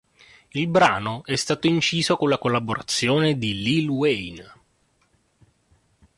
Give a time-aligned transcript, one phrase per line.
[0.53, 4.53] Il brano è stato inciso con la collaborazione di Lil Wayne.